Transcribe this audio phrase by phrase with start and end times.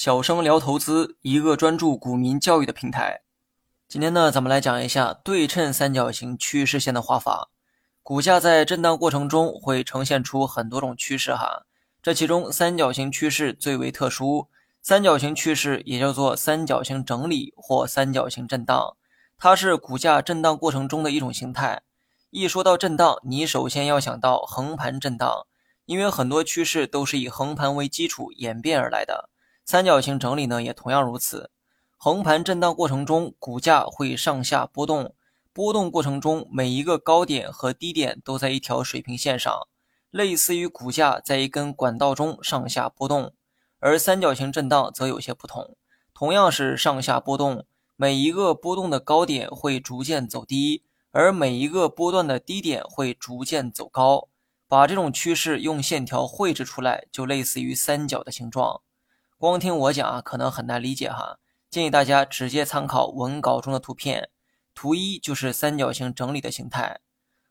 [0.00, 3.22] 小生聊投资，一个专注股民教育的平台。
[3.88, 7.50] 今天呢，咱们来讲一下对称三角形趋势线的画法。
[8.04, 11.64] 股价在震荡过程中会呈现出很多种趋势哈，
[12.00, 14.46] 这其中三角形趋势最为特殊。
[14.80, 18.96] 三角形趋势也叫做三角形整理或三角形震荡，
[19.36, 21.82] 它是股价震荡过程中的一种形态。
[22.30, 25.48] 一说到震荡，你首先要想到横盘震荡，
[25.86, 29.28] 因为很多趋势都是以横盘为基础演变而来的。
[29.70, 31.50] 三角形整理呢，也同样如此。
[31.98, 35.14] 横盘震荡过程中，股价会上下波动，
[35.52, 39.68] 波动过程中每一个高点和低点都在一条水平线上，
[40.10, 43.34] 类似于股价在一根管道中上下波动。
[43.78, 45.76] 而三角形震荡则有些不同，
[46.14, 54.28] 同样是上下波动，每一个波动的高点会逐渐走低，而每一个波段的低点会逐渐走高。
[54.66, 58.80] 把这种趋势用线条绘制出来，就类似于三角的形状。
[59.40, 61.38] 光听我讲啊，可能很难理解哈。
[61.70, 64.30] 建议大家直接参考文稿中的图片，
[64.74, 66.98] 图一就是三角形整理的形态。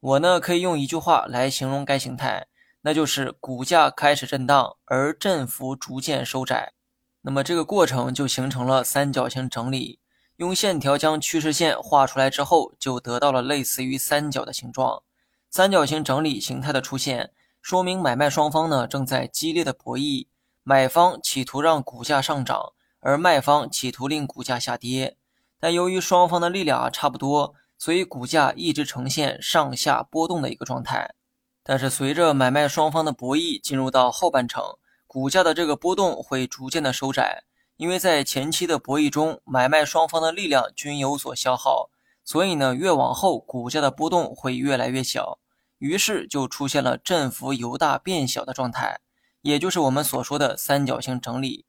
[0.00, 2.48] 我呢可以用一句话来形容该形态，
[2.80, 6.72] 那就是股价开始震荡，而振幅逐渐收窄。
[7.20, 10.00] 那么这个过程就形成了三角形整理。
[10.38, 15.04] 用线条将趋势线画出来之后，就得到了类似于三角的形状。
[15.48, 17.30] 三角形整理形态的出现，
[17.62, 20.26] 说明买卖双方呢正在激烈的博弈。
[20.68, 25.16] 买方企图让股价上涨，而卖方企图令股价下跌。
[25.58, 31.14] 但由于双方的力量啊差不多，所以股价一直呈现上下波动的一个状态。
[31.62, 34.62] 但是随着买卖双方的博弈进入到后半程，
[35.06, 37.44] 股价的这个波动会逐渐的收窄。
[37.78, 41.88] 因为在前期的博弈中，买卖双方的力量均有所消耗，
[42.22, 45.38] 所以呢越往后股价的波动会越来越小，
[45.78, 49.00] 于是就出现了振幅由大变小的状态。
[49.42, 51.66] 也就是我们所说的三角形整理。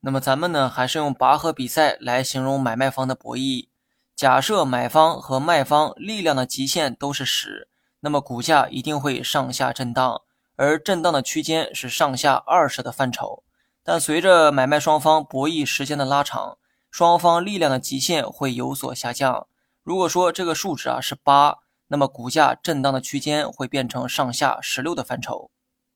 [0.00, 3.68] 那么咱们呢，还是用拔河比赛来形容买卖方的博弈。
[4.16, 7.68] 假设买方和卖方力量的极限都是十，
[8.00, 10.22] 那么股价一定会上下震荡，
[10.56, 13.42] 而震荡的区间是上下二十的范畴。
[13.84, 16.58] 但随着买卖双方博弈时间的拉长，
[16.90, 19.46] 双方力量的极限会有所下降。
[19.82, 21.58] 如果说这个数值啊是八，
[21.88, 25.50] 那么股价震荡的区间会变成上下十六的范畴。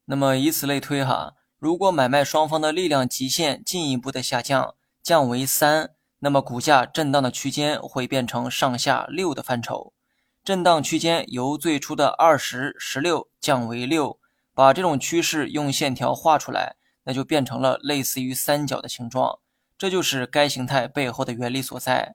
[0.06, 5.90] 那么以此类推哈，如果买卖双方的力量极限进一步的下降，降为三，
[6.20, 9.92] 那么股价震荡的区间会变成上下六的范畴。
[10.44, 14.20] 震荡区间由最初的二十、十六降为六，
[14.54, 19.40] 把这种趋势用线条画出来，那就变成了类似于三角的形状。
[19.76, 22.14] 这就是该形态背后的原理所在。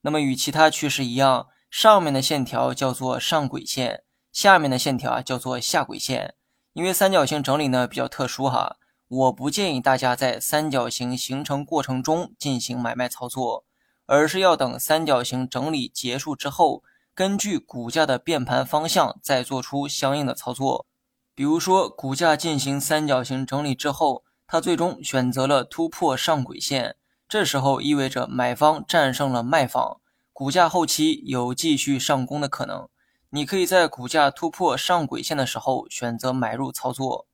[0.00, 6.34] 那么与其他趋势一样，上面的线条叫做上轨线，下面的线条啊叫做下轨线。
[6.78, 8.76] 因为三角形整理呢比较特殊哈，
[9.08, 13.64] 我不建议大家在三角形形成过程中进行买卖操作，
[14.06, 16.84] 而是要等三角形整理结束之后，
[17.16, 20.86] 根据股价的变盘方向再做出相应的操作。
[21.34, 26.94] 比如说，股价进行三角形整理之后，它最终选择了突破上轨线，
[27.28, 30.00] 这时候意味着买方战胜了卖方，
[30.32, 32.88] 股价后期有继续上攻的可能。
[33.30, 37.26] 你可以在股价突破上轨线的时候选择买入操作。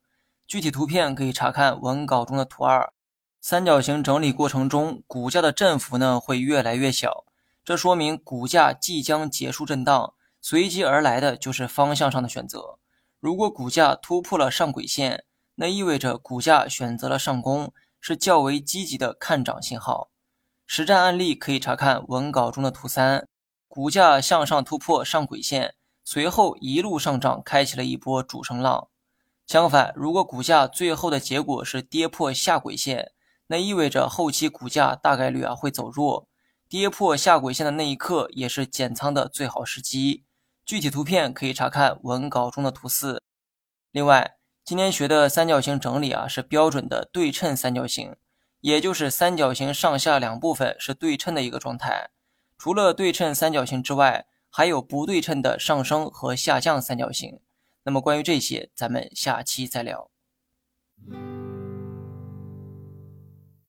[0.44, 2.93] 具体图片可以查看文稿中的图二。
[3.41, 7.25] 三角形整理过程中，股价的振幅呢会越来越小，
[7.65, 12.78] 这说明股价即将结束震荡，随即而来的就是方向上的选择。
[13.21, 15.25] 如果股价突破了上轨线，
[15.55, 20.11] 那意味着股价选择了上攻，是较为积极的看涨信号。
[20.66, 23.28] 实战案例可以查看文稿中的图三，
[23.69, 25.75] 股价向上突破上轨线。
[26.05, 28.89] 随后一路上涨，开启了一波主升浪。
[29.47, 33.13] 相反，如果股价最后的结果是跌破下轨线，
[33.47, 36.29] 那意味着后期股价大概率啊会走弱。
[36.69, 40.25] 跌破下轨线的那一刻，也是减仓的最好时机。
[40.65, 43.23] 具体图片可以查看文稿中的图四。
[43.93, 48.17] 另外，今天学的三角形整理啊，是标准的对称三角形，
[48.61, 52.11] 也就是三角形上下两部分是对称的一个状态。
[52.57, 57.41] 除了对称三角形之外，还有不对称的上升和下降三角形，
[57.83, 60.12] 那么关于这些，咱们下期再聊。